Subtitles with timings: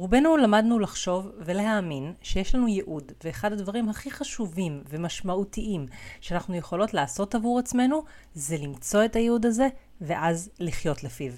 [0.00, 5.86] רובנו למדנו לחשוב ולהאמין שיש לנו ייעוד, ואחד הדברים הכי חשובים ומשמעותיים
[6.20, 8.02] שאנחנו יכולות לעשות עבור עצמנו,
[8.34, 9.68] זה למצוא את הייעוד הזה,
[10.00, 11.32] ואז לחיות לפיו.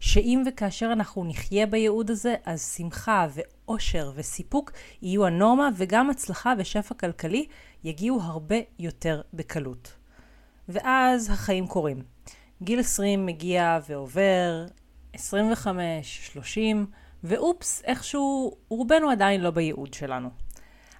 [0.00, 6.94] שאם וכאשר אנחנו נחיה בייעוד הזה, אז שמחה ואושר וסיפוק יהיו הנורמה, וגם הצלחה ושפע
[6.94, 7.46] כלכלי
[7.84, 9.92] יגיעו הרבה יותר בקלות.
[10.68, 12.02] ואז החיים קורים.
[12.62, 14.66] גיל 20 מגיע ועובר,
[15.12, 16.86] 25, 30,
[17.24, 20.28] ואופס, איכשהו רובנו עדיין לא בייעוד שלנו.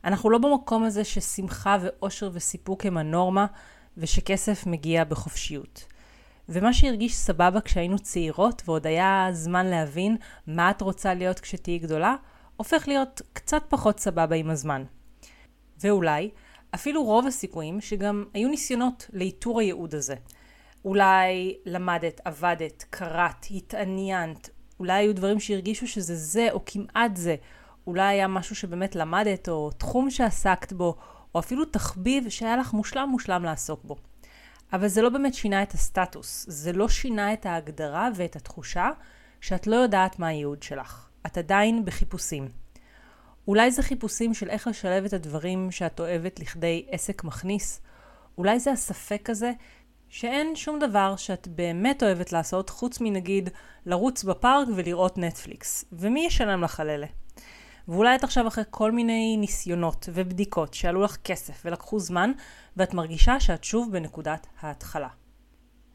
[0.04, 3.46] אנחנו לא במקום הזה ששמחה ואושר וסיפוק הם הנורמה,
[3.96, 5.84] ושכסף מגיע בחופשיות.
[6.48, 10.16] ומה שהרגיש סבבה כשהיינו צעירות ועוד היה זמן להבין
[10.46, 12.16] מה את רוצה להיות כשתהיי גדולה,
[12.56, 14.84] הופך להיות קצת פחות סבבה עם הזמן.
[15.80, 16.30] ואולי,
[16.74, 20.14] אפילו רוב הסיכויים שגם היו ניסיונות לאיתור הייעוד הזה.
[20.84, 24.50] אולי למדת, עבדת, קראת, התעניינת,
[24.80, 27.36] אולי היו דברים שהרגישו שזה זה או כמעט זה.
[27.86, 30.96] אולי היה משהו שבאמת למדת או תחום שעסקת בו,
[31.34, 33.96] או אפילו תחביב שהיה לך מושלם מושלם לעסוק בו.
[34.72, 38.90] אבל זה לא באמת שינה את הסטטוס, זה לא שינה את ההגדרה ואת התחושה
[39.40, 41.08] שאת לא יודעת מה הייעוד שלך.
[41.26, 42.48] את עדיין בחיפושים.
[43.48, 47.80] אולי זה חיפושים של איך לשלב את הדברים שאת אוהבת לכדי עסק מכניס.
[48.38, 49.52] אולי זה הספק הזה
[50.14, 53.48] שאין שום דבר שאת באמת אוהבת לעשות חוץ מנגיד
[53.86, 55.84] לרוץ בפארק ולראות נטפליקס.
[55.92, 57.06] ומי ישלם לך על אלה?
[57.88, 62.32] ואולי את עכשיו אחרי כל מיני ניסיונות ובדיקות שעלו לך כסף ולקחו זמן,
[62.76, 65.08] ואת מרגישה שאת שוב בנקודת ההתחלה.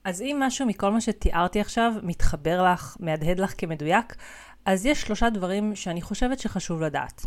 [0.03, 4.15] אז אם משהו מכל מה שתיארתי עכשיו מתחבר לך, מהדהד לך כמדויק,
[4.65, 7.21] אז יש שלושה דברים שאני חושבת שחשוב לדעת.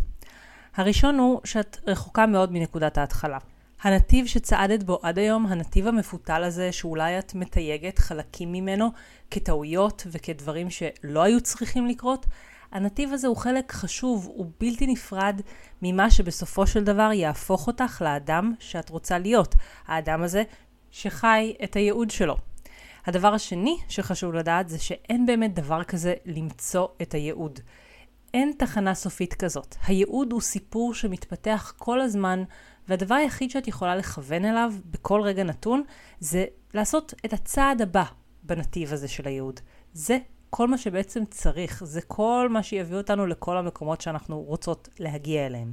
[0.76, 3.38] הראשון הוא שאת רחוקה מאוד מנקודת ההתחלה.
[3.83, 8.88] הנתיב שצעדת בו עד היום, הנתיב המפותל הזה, שאולי את מתייגת חלקים ממנו
[9.30, 12.27] כטעויות וכדברים שלא היו צריכים לקרות,
[12.72, 15.41] הנתיב הזה הוא חלק חשוב, הוא בלתי נפרד
[15.83, 19.55] ממה שבסופו של דבר יהפוך אותך לאדם שאת רוצה להיות.
[19.86, 20.42] האדם הזה
[20.91, 22.37] שחי את הייעוד שלו.
[23.06, 27.60] הדבר השני שחשוב לדעת זה שאין באמת דבר כזה למצוא את הייעוד.
[28.34, 29.76] אין תחנה סופית כזאת.
[29.87, 32.44] הייעוד הוא סיפור שמתפתח כל הזמן,
[32.92, 35.82] והדבר היחיד שאת יכולה לכוון אליו בכל רגע נתון,
[36.20, 36.44] זה
[36.75, 38.04] לעשות את הצעד הבא
[38.42, 39.60] בנתיב הזה של הייעוד.
[39.92, 40.19] זה
[40.50, 45.72] כל מה שבעצם צריך, זה כל מה שיביא אותנו לכל המקומות שאנחנו רוצות להגיע אליהם.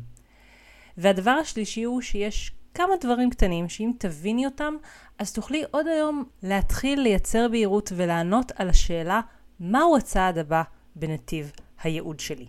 [0.97, 4.73] והדבר השלישי הוא שיש כמה דברים קטנים שאם תביני אותם,
[5.17, 9.21] אז תוכלי עוד היום להתחיל לייצר בהירות ולענות על השאלה
[9.59, 10.63] מהו הצעד הבא
[10.95, 11.51] בנתיב
[11.83, 12.47] הייעוד שלי.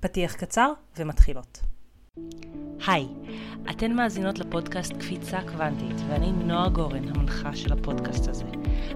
[0.00, 1.73] פתיח קצר ומתחילות.
[2.86, 3.06] היי,
[3.70, 8.44] אתן מאזינות לפודקאסט קפיצה קוונטית, ואני נועה גורן, המנחה של הפודקאסט הזה.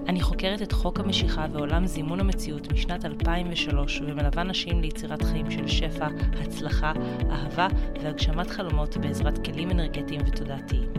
[0.07, 5.67] אני חוקרת את חוק המשיכה ועולם זימון המציאות משנת 2003, ומלווה נשים ליצירת חיים של
[5.67, 6.07] שפע,
[6.41, 6.93] הצלחה,
[7.31, 7.67] אהבה
[8.03, 10.89] והגשמת חלומות בעזרת כלים אנרגטיים ותודעתיים.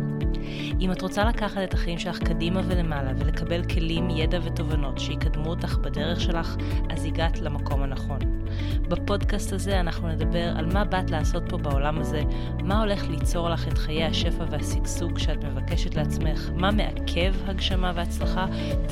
[0.80, 5.78] אם את רוצה לקחת את החיים שלך קדימה ולמעלה ולקבל כלים, ידע ותובנות שיקדמו אותך
[5.78, 6.56] בדרך שלך,
[6.90, 8.39] אז הגעת למקום הנכון.
[8.88, 12.22] בפודקאסט הזה אנחנו נדבר על מה באת לעשות פה בעולם הזה,
[12.62, 18.46] מה הולך ליצור לך את חיי השפע והשגשוג שאת מבקשת לעצמך, מה מעכב הגשמה והצלחה,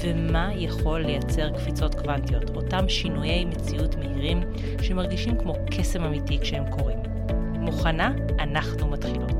[0.04, 4.40] ומה יכול לייצר קפיצות קוונטיות, אותם שינויי מציאות מהירים
[4.82, 6.98] שמרגישים כמו קסם אמיתי כשהם קורים.
[7.54, 8.12] מוכנה?
[8.38, 9.37] אנחנו מתחילות.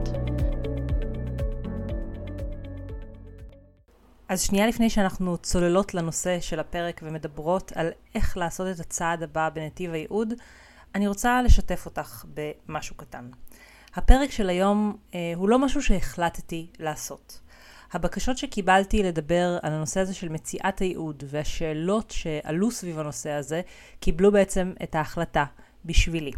[4.29, 9.49] אז שנייה לפני שאנחנו צוללות לנושא של הפרק ומדברות על איך לעשות את הצעד הבא
[9.49, 10.35] בנתיב הייעוד,
[10.95, 13.31] אני רוצה לשתף אותך במשהו קטן.
[13.95, 17.41] הפרק של היום אה, הוא לא משהו שהחלטתי לעשות.
[17.93, 23.61] הבקשות שקיבלתי לדבר על הנושא הזה של מציאת הייעוד והשאלות שעלו סביב הנושא הזה,
[24.01, 25.45] קיבלו בעצם את ההחלטה
[25.85, 26.33] בשבילי.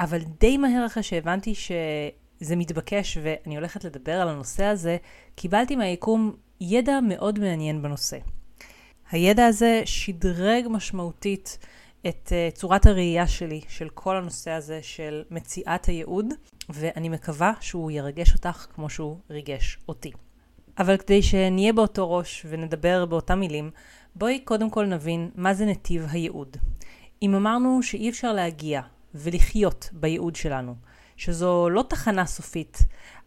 [0.00, 4.96] אבל די מהר אחרי שהבנתי שזה מתבקש ואני הולכת לדבר על הנושא הזה,
[5.34, 8.18] קיבלתי מהיקום ידע מאוד מעניין בנושא.
[9.10, 11.58] הידע הזה שדרג משמעותית
[12.08, 16.26] את uh, צורת הראייה שלי של כל הנושא הזה של מציאת הייעוד,
[16.68, 20.12] ואני מקווה שהוא ירגש אותך כמו שהוא ריגש אותי.
[20.78, 23.70] אבל כדי שנהיה באותו ראש ונדבר באותם מילים,
[24.14, 26.56] בואי קודם כל נבין מה זה נתיב הייעוד.
[27.22, 28.80] אם אמרנו שאי אפשר להגיע
[29.14, 30.74] ולחיות בייעוד שלנו,
[31.16, 32.78] שזו לא תחנה סופית,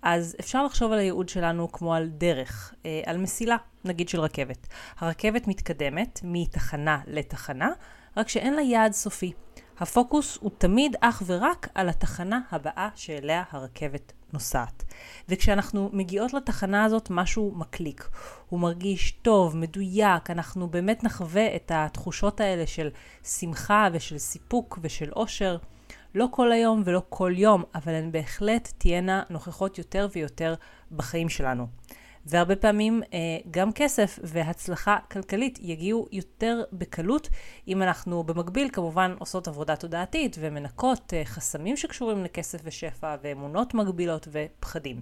[0.02, 4.68] אז אפשר לחשוב על הייעוד שלנו כמו על דרך, אה, על מסילה, נגיד של רכבת.
[5.00, 7.70] הרכבת מתקדמת מתחנה לתחנה,
[8.18, 9.34] רק שאין לה יעד סופי.
[9.80, 14.84] הפוקוס הוא תמיד אך ורק על התחנה הבאה שאליה הרכבת נוסעת.
[15.30, 18.10] וכשאנחנו מגיעות לתחנה הזאת משהו מקליק.
[18.50, 22.90] הוא מרגיש טוב, מדויק, אנחנו באמת נחווה את התחושות האלה של
[23.24, 25.58] שמחה ושל סיפוק ושל אושר.
[26.16, 30.56] לא כל היום ולא כל יום, אבל הן בהחלט תהיינה נוכחות יותר ויותר
[30.92, 31.68] בחיים שלנו.
[32.26, 33.20] והרבה פעמים אה,
[33.52, 37.30] גם כסף והצלחה כלכלית יגיעו יותר בקלות
[37.68, 44.28] אם אנחנו במקביל כמובן עושות עבודה תודעתית ומנקות אה, חסמים שקשורים לכסף ושפע ואמונות מגבילות
[44.32, 45.02] ופחדים.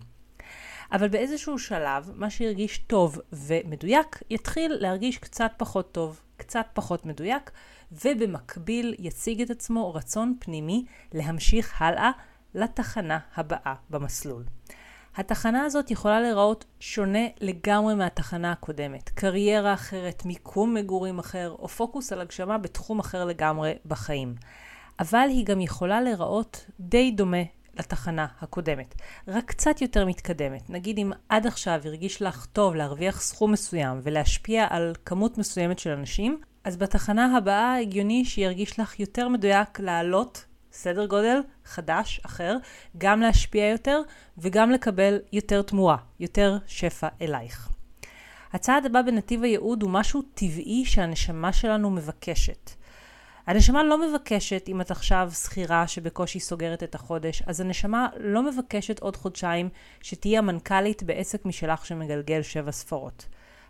[0.92, 7.52] אבל באיזשהו שלב, מה שהרגיש טוב ומדויק, יתחיל להרגיש קצת פחות טוב, קצת פחות מדויק,
[7.92, 12.12] ובמקביל יציג את עצמו רצון פנימי להמשיך הלאה
[12.56, 14.44] לתחנה הבאה במסלול.
[15.16, 19.10] התחנה הזאת יכולה להיראות שונה לגמרי מהתחנה הקודמת.
[19.10, 24.36] קריירה אחרת, מיקום מגורים אחר, או פוקוס על הגשמה בתחום אחר לגמרי בחיים.
[25.00, 27.44] אבל היא גם יכולה להיראות די דומה
[27.80, 28.96] לתחנה הקודמת,
[29.28, 30.70] רק קצת יותר מתקדמת.
[30.70, 35.90] נגיד אם עד עכשיו הרגיש לך טוב להרוויח סכום מסוים ולהשפיע על כמות מסוימת של
[35.90, 42.58] אנשים, אז בתחנה הבאה הגיוני שירגיש לך יותר מדויק לעלות סדר גודל חדש, אחר,
[42.98, 44.02] גם להשפיע יותר
[44.38, 47.70] וגם לקבל יותר תמורה, יותר שפע אלייך.
[48.54, 52.72] הצעד הבא בנתיב הייעוד הוא משהו טבעי שהנשמה שלנו מבקשת.
[53.48, 59.00] הנשמה לא מבקשת, אם את עכשיו שכירה שבקושי סוגרת את החודש, אז הנשמה לא מבקשת
[59.00, 59.70] עוד חודשיים
[60.02, 63.26] שתהיי המנכ"לית בעסק משלך שמגלגל שבע ספרות.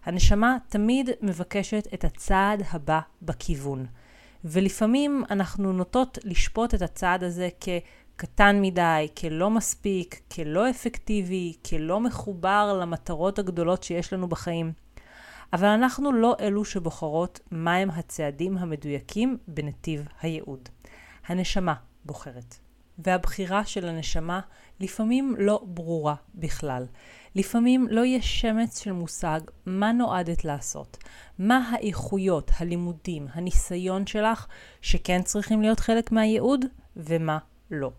[0.06, 3.86] הנשמה תמיד מבקשת את הצעד הבא בכיוון.
[4.44, 12.78] ולפעמים אנחנו נוטות לשפוט את הצעד הזה כקטן מדי, כלא מספיק, כלא אפקטיבי, כלא מחובר
[12.82, 14.87] למטרות הגדולות שיש לנו בחיים.
[15.54, 20.70] אבל אנחנו לא אלו שבוחרות מהם הצעדים המדויקים בנתיב הייעוד.
[21.28, 21.74] הנשמה
[22.06, 22.56] בוחרת.
[23.00, 24.40] והבחירה של הנשמה
[24.80, 26.86] לפעמים לא ברורה בכלל.
[27.36, 30.98] לפעמים לא יש שמץ של מושג מה נועדת לעשות,
[31.40, 34.48] מה האיכויות, הלימודים, הניסיון שלך
[34.82, 36.66] שכן צריכים להיות חלק מהייעוד
[36.96, 37.38] ומה
[37.72, 37.92] לא.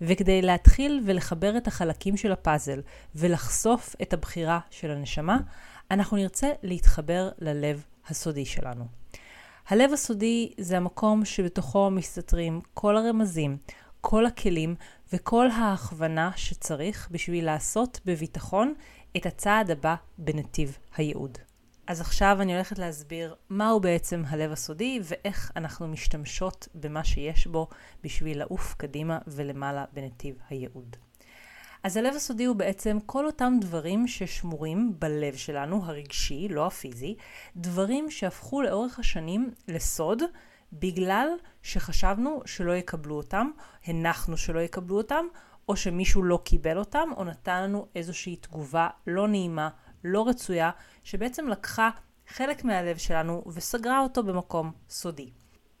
[0.00, 2.80] וכדי להתחיל ולחבר את החלקים של הפאזל
[3.14, 5.38] ולחשוף את הבחירה של הנשמה,
[5.90, 8.84] אנחנו נרצה להתחבר ללב הסודי שלנו.
[9.68, 13.56] הלב הסודי זה המקום שבתוכו מסתתרים כל הרמזים,
[14.00, 14.74] כל הכלים
[15.12, 18.74] וכל ההכוונה שצריך בשביל לעשות בביטחון
[19.16, 21.38] את הצעד הבא בנתיב הייעוד.
[21.86, 27.68] אז עכשיו אני הולכת להסביר מהו בעצם הלב הסודי ואיך אנחנו משתמשות במה שיש בו
[28.02, 30.96] בשביל לעוף קדימה ולמעלה בנתיב הייעוד.
[31.84, 37.16] אז הלב הסודי הוא בעצם כל אותם דברים ששמורים בלב שלנו, הרגשי, לא הפיזי,
[37.56, 40.22] דברים שהפכו לאורך השנים לסוד,
[40.72, 41.28] בגלל
[41.62, 43.50] שחשבנו שלא יקבלו אותם,
[43.86, 45.24] הנחנו שלא יקבלו אותם,
[45.68, 49.68] או שמישהו לא קיבל אותם, או נתן לנו איזושהי תגובה לא נעימה,
[50.04, 50.70] לא רצויה,
[51.02, 51.90] שבעצם לקחה
[52.28, 55.30] חלק מהלב שלנו וסגרה אותו במקום סודי.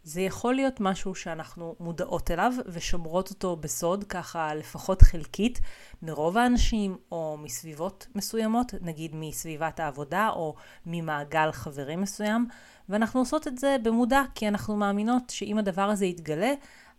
[0.04, 5.60] זה יכול להיות משהו שאנחנו מודעות אליו ושומרות אותו בסוד, ככה לפחות חלקית,
[6.02, 10.54] מרוב האנשים או מסביבות מסוימות, נגיד מסביבת העבודה או
[10.86, 12.46] ממעגל חברים מסוים,
[12.88, 16.52] ואנחנו עושות את זה במודע, כי אנחנו מאמינות שאם הדבר הזה יתגלה,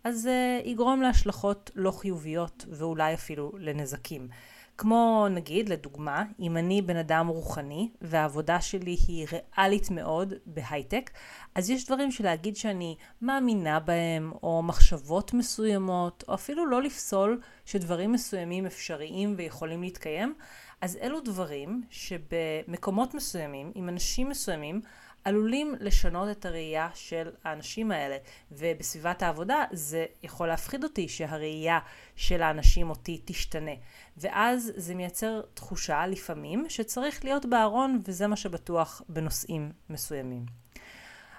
[0.04, 4.28] אז זה יגרום להשלכות לא חיוביות ואולי אפילו לנזקים.
[4.78, 11.10] כמו נגיד, לדוגמה, אם אני בן אדם רוחני והעבודה שלי היא ריאלית מאוד בהייטק,
[11.54, 18.12] אז יש דברים שלהגיד שאני מאמינה בהם, או מחשבות מסוימות, או אפילו לא לפסול שדברים
[18.12, 20.34] מסוימים אפשריים ויכולים להתקיים,
[20.80, 24.80] אז אלו דברים שבמקומות מסוימים, עם אנשים מסוימים,
[25.26, 28.16] עלולים לשנות את הראייה של האנשים האלה.
[28.52, 31.78] ובסביבת העבודה זה יכול להפחיד אותי שהראייה
[32.16, 33.70] של האנשים אותי תשתנה.
[34.16, 40.46] ואז זה מייצר תחושה לפעמים שצריך להיות בארון וזה מה שבטוח בנושאים מסוימים.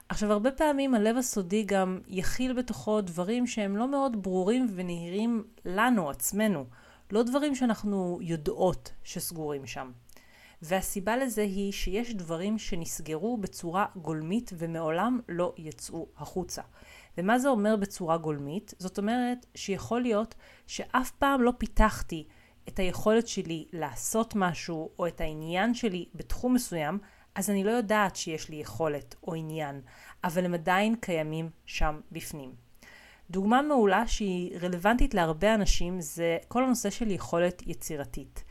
[0.10, 6.10] עכשיו הרבה פעמים הלב הסודי גם יכיל בתוכו דברים שהם לא מאוד ברורים ונהירים לנו
[6.10, 6.66] עצמנו,
[7.12, 9.92] לא דברים שאנחנו יודעות שסגורים שם.
[10.62, 16.62] והסיבה לזה היא שיש דברים שנסגרו בצורה גולמית ומעולם לא יצאו החוצה.
[17.18, 18.74] ומה זה אומר בצורה גולמית?
[18.80, 20.36] זאת אומרת שיכול להיות
[20.68, 22.28] שאף פעם לא פיתחתי
[22.68, 27.00] את היכולת שלי לעשות משהו או את העניין שלי בתחום מסוים,
[27.36, 29.82] אז אני לא יודעת שיש לי יכולת או עניין,
[30.24, 32.52] אבל הם עדיין קיימים שם בפנים.
[33.30, 38.44] דוגמה מעולה שהיא רלוונטית להרבה אנשים זה כל הנושא של יכולת יצירתית.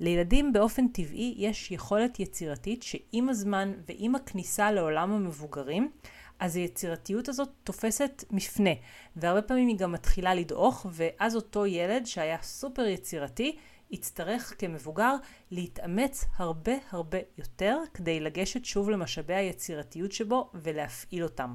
[0.00, 5.90] לילדים באופן טבעי יש יכולת יצירתית שעם הזמן ועם הכניסה לעולם המבוגרים,
[6.38, 8.70] אז היצירתיות הזאת תופסת מפנה,
[9.16, 13.56] והרבה פעמים היא גם מתחילה לדעוך, ואז אותו ילד שהיה סופר יצירתי,
[13.90, 15.14] יצטרך כמבוגר
[15.50, 21.54] להתאמץ הרבה הרבה יותר כדי לגשת שוב למשאבי היצירתיות שבו ולהפעיל אותם.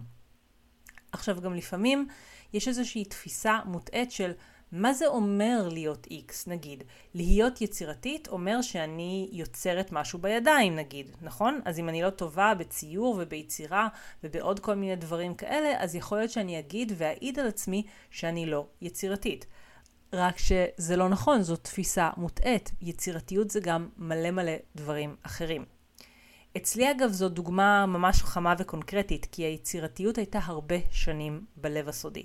[1.11, 2.07] עכשיו גם לפעמים
[2.53, 4.31] יש איזושהי תפיסה מוטעית של
[4.71, 6.83] מה זה אומר להיות איקס, נגיד?
[7.13, 11.61] להיות יצירתית אומר שאני יוצרת משהו בידיים, נגיד, נכון?
[11.65, 13.87] אז אם אני לא טובה בציור וביצירה
[14.23, 18.67] ובעוד כל מיני דברים כאלה, אז יכול להיות שאני אגיד ואעיד על עצמי שאני לא
[18.81, 19.45] יצירתית.
[20.13, 22.71] רק שזה לא נכון, זו תפיסה מוטעית.
[22.81, 25.65] יצירתיות זה גם מלא מלא דברים אחרים.
[26.57, 32.23] אצלי אגב זו דוגמה ממש חמה וקונקרטית, כי היצירתיות הייתה הרבה שנים בלב הסודי.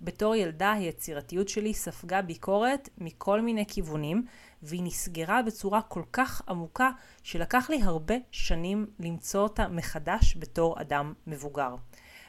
[0.00, 4.24] בתור ילדה היצירתיות שלי ספגה ביקורת מכל מיני כיוונים,
[4.62, 6.90] והיא נסגרה בצורה כל כך עמוקה,
[7.22, 11.74] שלקח לי הרבה שנים למצוא אותה מחדש בתור אדם מבוגר.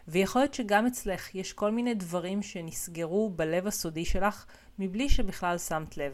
[0.07, 4.45] ויכול להיות שגם אצלך יש כל מיני דברים שנסגרו בלב הסודי שלך
[4.79, 6.11] מבלי שבכלל שמת לב.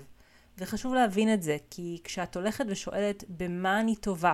[0.58, 4.34] וחשוב להבין את זה, כי כשאת הולכת ושואלת במה אני טובה,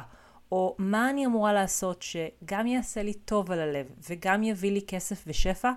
[0.51, 5.23] או מה אני אמורה לעשות שגם יעשה לי טוב על הלב וגם יביא לי כסף
[5.27, 5.71] ושפע,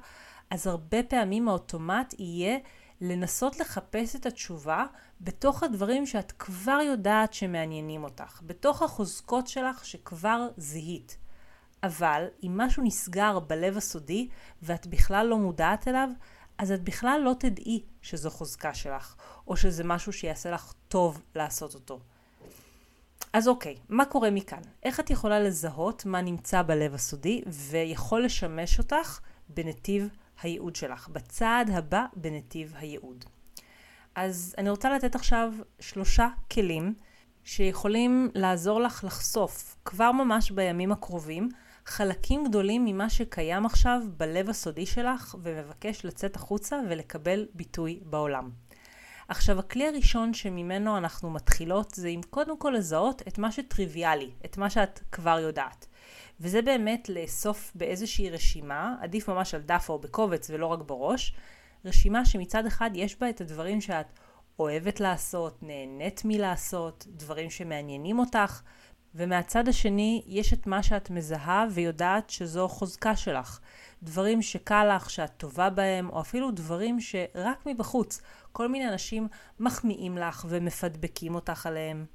[0.53, 2.59] אז הרבה פעמים האוטומט יהיה
[3.01, 4.85] לנסות לחפש את התשובה
[5.21, 11.17] בתוך הדברים שאת כבר יודעת שמעניינים אותך, בתוך החוזקות שלך שכבר זיהית.
[11.83, 14.29] אבל אם משהו נסגר בלב הסודי
[14.63, 16.09] ואת בכלל לא מודעת אליו,
[16.59, 19.15] אז את בכלל לא תדעי שזו חוזקה שלך,
[19.47, 22.01] או שזה משהו שיעשה לך טוב לעשות אותו.
[23.33, 24.63] אז אוקיי, מה קורה מכאן?
[24.83, 30.09] איך את יכולה לזהות מה נמצא בלב הסודי ויכול לשמש אותך בנתיב
[30.43, 33.25] הייעוד שלך, בצעד הבא בנתיב הייעוד?
[34.15, 36.95] אז אני רוצה לתת עכשיו שלושה כלים
[37.45, 41.49] שיכולים לעזור לך לחשוף כבר ממש בימים הקרובים
[41.87, 48.51] חלקים גדולים ממה שקיים עכשיו בלב הסודי שלך ומבקש לצאת החוצה ולקבל ביטוי בעולם.
[49.29, 54.57] עכשיו, הכלי הראשון שממנו אנחנו מתחילות זה עם קודם כל לזהות את מה שטריוויאלי, את
[54.57, 55.87] מה שאת כבר יודעת.
[56.43, 61.35] וזה באמת לאסוף באיזושהי רשימה, עדיף ממש על דף או בקובץ ולא רק בראש,
[61.85, 64.07] רשימה שמצד אחד יש בה את הדברים שאת
[64.59, 68.63] אוהבת לעשות, נהנית מלעשות, דברים שמעניינים אותך,
[69.15, 73.61] ומהצד השני יש את מה שאת מזהה ויודעת שזו חוזקה שלך.
[74.03, 78.21] דברים שקל לך, שאת טובה בהם, או אפילו דברים שרק מבחוץ
[78.53, 79.29] כל מיני אנשים
[79.61, 82.07] מחמיאים לך ומפדבקים אותך עליהם.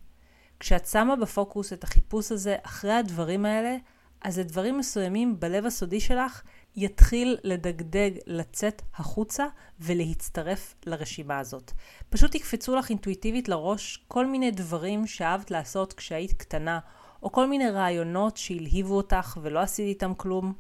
[0.60, 3.78] כשאת שמה בפוקוס את החיפוש הזה אחרי הדברים האלה,
[4.22, 6.42] אז לדברים מסוימים בלב הסודי שלך
[6.76, 9.46] יתחיל לדגדג לצאת החוצה
[9.80, 11.72] ולהצטרף לרשימה הזאת.
[12.10, 16.80] פשוט יקפצו לך אינטואיטיבית לראש כל מיני דברים שאהבת לעשות כשהיית קטנה,
[17.24, 20.54] או כל מיני רעיונות שהלהיבו אותך ולא עשית איתם כלום.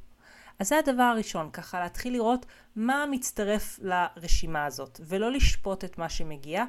[0.60, 2.46] אז זה הדבר הראשון, ככה להתחיל לראות
[2.76, 6.64] מה מצטרף לרשימה הזאת, ולא לשפוט את מה שמגיע,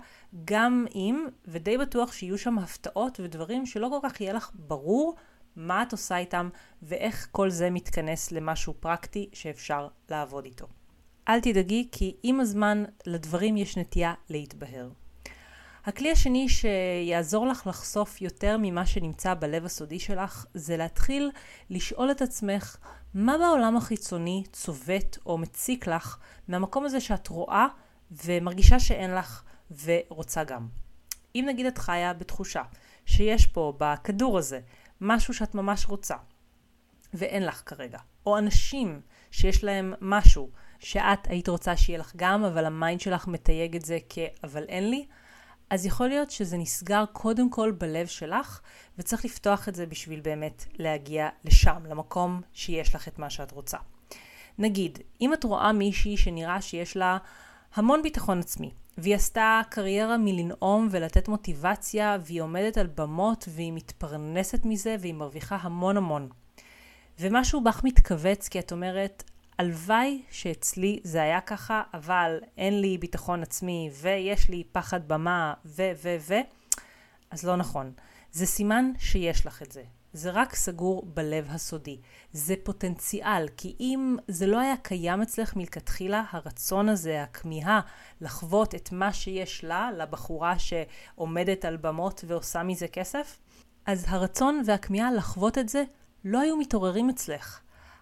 [0.44, 5.16] גם אם, ודי בטוח שיהיו שם הפתעות ודברים שלא כל כך יהיה לך ברור
[5.58, 6.48] מה את עושה איתם,
[6.82, 10.66] ואיך כל זה מתכנס למשהו פרקטי שאפשר לעבוד איתו.
[11.28, 14.90] אל תדאגי, כי עם הזמן לדברים יש נטייה להתבהר.
[15.84, 21.30] הכלי השני שיעזור לך לחשוף יותר ממה שנמצא בלב הסודי שלך, זה להתחיל
[21.70, 22.76] לשאול את עצמך
[23.14, 27.66] מה בעולם החיצוני צובט או מציק לך מהמקום הזה שאת רואה
[28.24, 29.42] ומרגישה שאין לך
[29.84, 30.68] ורוצה גם.
[31.34, 32.62] אם נגיד את חיה בתחושה
[33.06, 34.60] שיש פה בכדור הזה
[35.00, 36.14] משהו שאת ממש רוצה
[37.14, 39.00] ואין לך כרגע, או אנשים
[39.30, 43.84] שיש להם משהו שאת היית רוצה שיהיה לך גם, אבל ה mind שלך מתייג את
[43.84, 45.06] זה כ"אבל אין לי",
[45.70, 48.60] אז יכול להיות שזה נסגר קודם כל בלב שלך,
[48.98, 53.78] וצריך לפתוח את זה בשביל באמת להגיע לשם, למקום שיש לך את מה שאת רוצה.
[54.58, 57.18] נגיד, אם את רואה מישהי שנראה שיש לה
[57.74, 64.60] המון ביטחון עצמי, והיא עשתה קריירה מלנאום ולתת מוטיבציה, והיא עומדת על במות, והיא מתפרנסת
[64.64, 66.28] מזה, והיא מרוויחה המון המון.
[67.20, 69.24] ומשהו בך מתכווץ כי את אומרת,
[69.58, 75.82] הלוואי שאצלי זה היה ככה, אבל אין לי ביטחון עצמי, ויש לי פחד במה, ו,
[76.02, 76.34] ו, ו,
[77.30, 77.92] אז לא נכון.
[78.32, 79.82] זה סימן שיש לך את זה.
[80.18, 82.00] זה רק סגור בלב הסודי.
[82.32, 87.80] זה פוטנציאל, כי אם זה לא היה קיים אצלך מלכתחילה, הרצון הזה, הכמיהה
[88.20, 93.38] לחוות את מה שיש לה, לבחורה שעומדת על במות ועושה מזה כסף,
[93.86, 95.84] אז הרצון והכמיהה לחוות את זה
[96.24, 97.60] לא היו מתעוררים אצלך.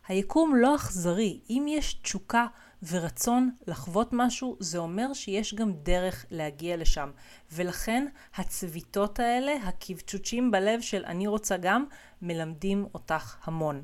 [0.08, 1.40] היקום לא אכזרי.
[1.50, 2.46] אם יש תשוקה
[2.90, 7.10] ורצון לחוות משהו, זה אומר שיש גם דרך להגיע לשם.
[7.52, 11.84] ולכן הצביטות האלה, הקבצ'וצ'ים בלב של אני רוצה גם,
[12.22, 13.82] מלמדים אותך המון.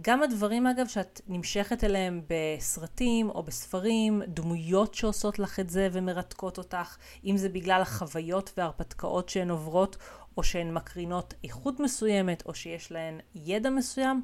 [0.00, 6.58] גם הדברים אגב שאת נמשכת אליהם בסרטים או בספרים, דמויות שעושות לך את זה ומרתקות
[6.58, 9.96] אותך, אם זה בגלל החוויות וההרפתקאות שהן עוברות,
[10.36, 14.22] או שהן מקרינות איכות מסוימת, או שיש להן ידע מסוים,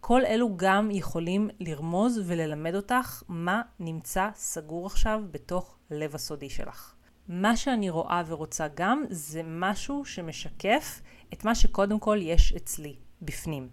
[0.00, 6.94] כל אלו גם יכולים לרמוז וללמד אותך מה נמצא סגור עכשיו בתוך לב הסודי שלך.
[7.28, 11.00] מה שאני רואה ורוצה גם זה משהו שמשקף
[11.32, 13.68] את מה שקודם כל יש אצלי, בפנים.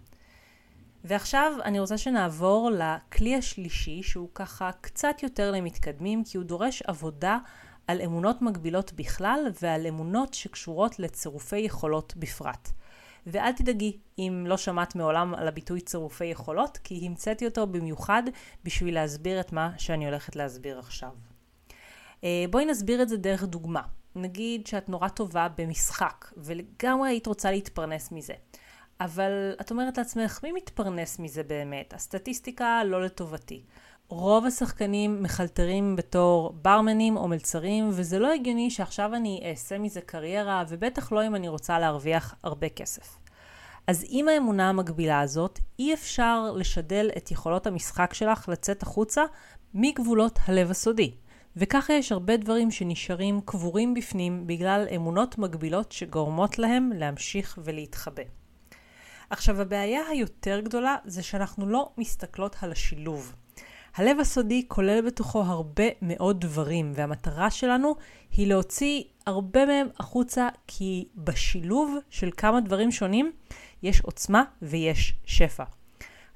[1.04, 7.38] ועכשיו אני רוצה שנעבור לכלי השלישי שהוא ככה קצת יותר למתקדמים כי הוא דורש עבודה
[7.86, 12.70] על אמונות מגבילות בכלל ועל אמונות שקשורות לצירופי יכולות בפרט.
[13.26, 18.22] ואל תדאגי אם לא שמעת מעולם על הביטוי צירופי יכולות, כי המצאתי אותו במיוחד
[18.64, 21.10] בשביל להסביר את מה שאני הולכת להסביר עכשיו.
[22.24, 23.82] אה, בואי נסביר את זה דרך דוגמה.
[24.16, 28.34] נגיד שאת נורא טובה במשחק, ולגמרי היית רוצה להתפרנס מזה.
[29.00, 31.94] אבל את אומרת לעצמך, מי מתפרנס מזה באמת?
[31.94, 33.62] הסטטיסטיקה לא לטובתי.
[34.08, 40.64] רוב השחקנים מחלטרים בתור ברמנים או מלצרים, וזה לא הגיוני שעכשיו אני אעשה מזה קריירה,
[40.68, 43.18] ובטח לא אם אני רוצה להרוויח הרבה כסף.
[43.86, 49.22] אז עם האמונה המקבילה הזאת, אי אפשר לשדל את יכולות המשחק שלך לצאת החוצה
[49.74, 51.14] מגבולות הלב הסודי.
[51.56, 58.22] וככה יש הרבה דברים שנשארים קבורים בפנים בגלל אמונות מגבילות שגורמות להם להמשיך ולהתחבא.
[59.30, 63.34] עכשיו הבעיה היותר גדולה זה שאנחנו לא מסתכלות על השילוב.
[63.96, 67.94] הלב הסודי כולל בתוכו הרבה מאוד דברים, והמטרה שלנו
[68.30, 73.32] היא להוציא הרבה מהם החוצה, כי בשילוב של כמה דברים שונים
[73.82, 75.64] יש עוצמה ויש שפע.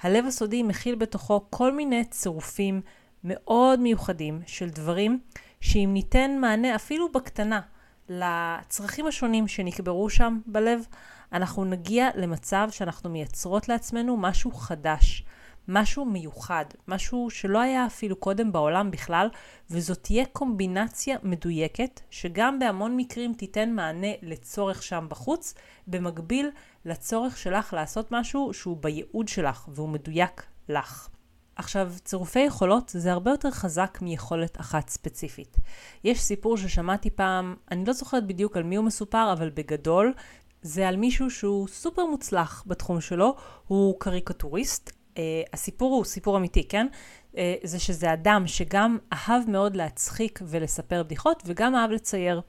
[0.01, 2.81] הלב הסודי מכיל בתוכו כל מיני צירופים
[3.25, 5.21] מאוד מיוחדים של דברים
[5.61, 7.61] שאם ניתן מענה אפילו בקטנה
[8.09, 10.87] לצרכים השונים שנקברו שם בלב,
[11.33, 15.25] אנחנו נגיע למצב שאנחנו מייצרות לעצמנו משהו חדש,
[15.69, 19.29] משהו מיוחד, משהו שלא היה אפילו קודם בעולם בכלל,
[19.71, 25.55] וזאת תהיה קומבינציה מדויקת, שגם בהמון מקרים תיתן מענה לצורך שם בחוץ,
[25.87, 26.51] במקביל
[26.85, 31.09] לצורך שלך לעשות משהו שהוא בייעוד שלך והוא מדויק לך.
[31.57, 35.57] עכשיו, צירופי יכולות זה הרבה יותר חזק מיכולת אחת ספציפית.
[36.05, 40.15] יש סיפור ששמעתי פעם, אני לא זוכרת בדיוק על מי הוא מסופר, אבל בגדול,
[40.63, 44.98] זה על מישהו שהוא סופר מוצלח בתחום שלו, הוא קריקטוריסט.
[45.15, 45.21] Uh,
[45.53, 46.87] הסיפור הוא סיפור אמיתי, כן?
[47.33, 52.41] Uh, זה שזה אדם שגם אהב מאוד להצחיק ולספר בדיחות, וגם אהב לצייר.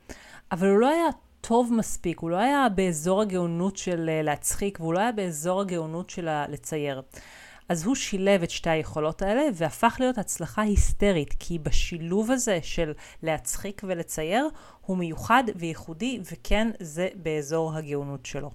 [0.51, 1.07] אבל הוא לא היה
[1.41, 6.09] טוב מספיק, הוא לא היה באזור הגאונות של uh, להצחיק, והוא לא היה באזור הגאונות
[6.09, 7.01] של לצייר.
[7.69, 12.93] אז הוא שילב את שתי היכולות האלה והפך להיות הצלחה היסטרית, כי בשילוב הזה של
[13.23, 14.49] להצחיק ולצייר,
[14.81, 18.51] הוא מיוחד וייחודי, וכן, זה באזור הגאונות שלו.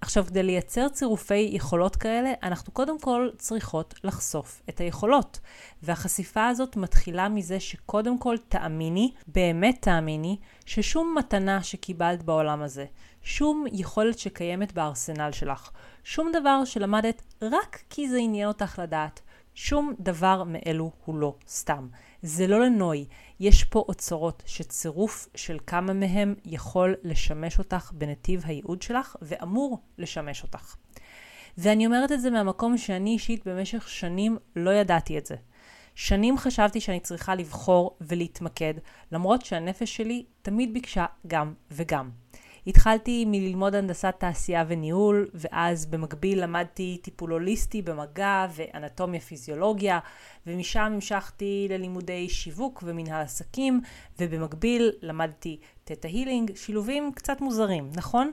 [0.00, 5.40] עכשיו, כדי לייצר צירופי יכולות כאלה, אנחנו קודם כל צריכות לחשוף את היכולות.
[5.82, 12.84] והחשיפה הזאת מתחילה מזה שקודם כל תאמיני, באמת תאמיני, ששום מתנה שקיבלת בעולם הזה,
[13.22, 15.70] שום יכולת שקיימת בארסנל שלך,
[16.04, 19.20] שום דבר שלמדת רק כי זה עניין אותך לדעת,
[19.54, 21.88] שום דבר מאלו הוא לא סתם.
[22.22, 23.06] זה לא לנוי,
[23.40, 30.42] יש פה אוצרות שצירוף של כמה מהם יכול לשמש אותך בנתיב הייעוד שלך ואמור לשמש
[30.42, 30.76] אותך.
[31.58, 35.36] ואני אומרת את זה מהמקום שאני אישית במשך שנים לא ידעתי את זה.
[35.94, 38.74] שנים חשבתי שאני צריכה לבחור ולהתמקד,
[39.12, 42.10] למרות שהנפש שלי תמיד ביקשה גם וגם.
[42.68, 49.98] התחלתי מללמוד הנדסת תעשייה וניהול, ואז במקביל למדתי טיפול הוליסטי במגע ואנטומיה פיזיולוגיה,
[50.46, 53.80] ומשם המשכתי ללימודי שיווק ומנהל עסקים,
[54.18, 58.32] ובמקביל למדתי תטא הילינג, שילובים קצת מוזרים, נכון?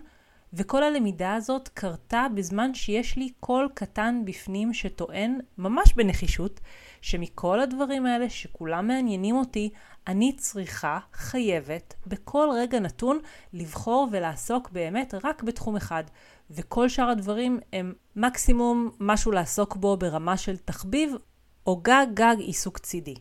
[0.54, 6.60] וכל הלמידה הזאת קרתה בזמן שיש לי קול קטן בפנים שטוען, ממש בנחישות,
[7.02, 9.70] שמכל הדברים האלה שכולם מעניינים אותי,
[10.08, 13.20] אני צריכה, חייבת, בכל רגע נתון,
[13.54, 16.04] לבחור ולעסוק באמת רק בתחום אחד.
[16.52, 21.16] וכל שאר הדברים הם מקסימום משהו לעסוק בו ברמה של תחביב,
[21.68, 23.16] או גג גג עיסוק צידי.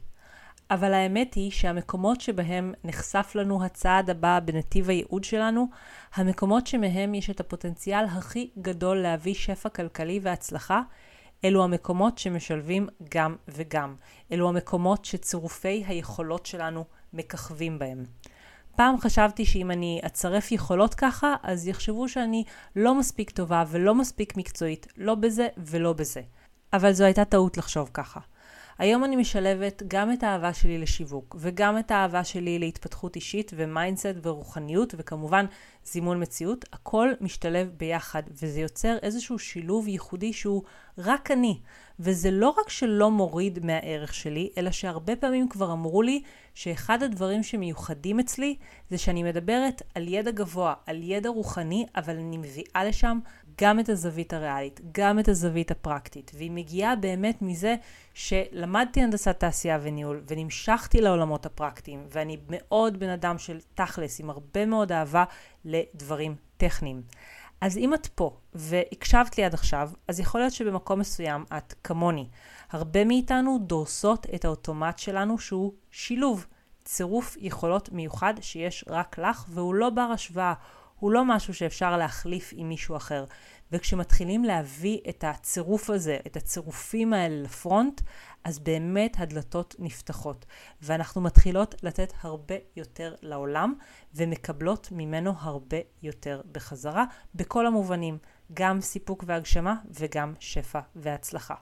[0.71, 5.67] אבל האמת היא שהמקומות שבהם נחשף לנו הצעד הבא בנתיב הייעוד שלנו,
[6.15, 10.83] המקומות שמהם יש את הפוטנציאל הכי גדול להביא שפע כלכלי והצלחה,
[11.45, 13.95] אלו המקומות שמשלבים גם וגם.
[14.33, 18.05] אלו המקומות שצירופי היכולות שלנו מככבים בהם.
[18.77, 22.45] פעם חשבתי שאם אני אצרף יכולות ככה, אז יחשבו שאני
[22.77, 26.23] לא מספיק טובה ולא מספיק מקצועית, לא בזה ולא בזה.
[26.73, 28.21] אבל זו הייתה טעות לחשוב ככה.
[28.79, 33.64] היום אני משלבת גם את האהבה שלי לשיווק, וגם את האהבה שלי להתפתחות אישית ו
[33.64, 35.47] mindset ורוחניות, וכמובן
[35.85, 40.63] זימון מציאות, הכל משתלב ביחד, וזה יוצר איזשהו שילוב ייחודי שהוא
[40.99, 41.61] רק אני.
[42.01, 46.23] וזה לא רק שלא מוריד מהערך שלי, אלא שהרבה פעמים כבר אמרו לי
[46.55, 48.57] שאחד הדברים שמיוחדים אצלי
[48.91, 53.19] זה שאני מדברת על ידע גבוה, על ידע רוחני, אבל אני מביאה לשם
[53.61, 57.77] גם את הזווית הריאלית, גם את הזווית הפרקטית, והיא מגיעה באמת מזה
[58.15, 64.67] שלמדתי הנדסת תעשייה וניהול, ונמשכתי לעולמות הפרקטיים, ואני מאוד בן אדם של תכלס, עם הרבה
[64.67, 65.25] מאוד אהבה
[65.65, 67.03] לדברים טכניים.
[67.61, 72.29] אז אם את פה והקשבת לי עד עכשיו, אז יכול להיות שבמקום מסוים את כמוני.
[72.71, 76.47] הרבה מאיתנו דורסות את האוטומט שלנו שהוא שילוב,
[76.85, 80.55] צירוף יכולות מיוחד שיש רק לך והוא לא בר השוואה.
[81.05, 83.25] הוא לא משהו שאפשר להחליף עם מישהו אחר.
[83.73, 88.01] וכשמתחילים להביא את הצירוף הזה, את הצירופים האלה לפרונט,
[88.45, 90.47] אז באמת הדלתות נפתחות.
[90.83, 93.75] ואנחנו מתחילות לתת הרבה יותר לעולם,
[94.15, 98.19] ומקבלות ממנו הרבה יותר בחזרה, בכל המובנים,
[98.55, 101.55] גם סיפוק והגשמה, וגם שפע והצלחה.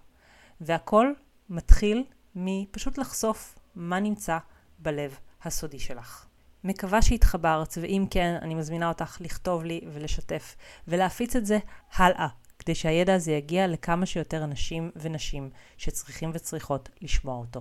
[0.60, 1.12] והכל
[1.48, 4.38] מתחיל מפשוט לחשוף מה נמצא
[4.78, 6.31] בלב הסודי שלך.
[6.64, 10.56] מקווה שהתחברת, ואם כן, אני מזמינה אותך לכתוב לי ולשתף,
[10.88, 11.58] ולהפיץ את זה
[11.94, 17.60] הלאה, כדי שהידע הזה יגיע לכמה שיותר אנשים ונשים שצריכים וצריכות לשמוע אותו.